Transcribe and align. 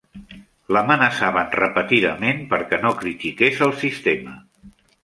L'amenaçaven 0.75 1.53
repetidament 1.59 2.43
perquè 2.55 2.81
no 2.87 2.95
critiqués 3.05 3.65
el 3.69 3.79
sistema. 3.85 4.39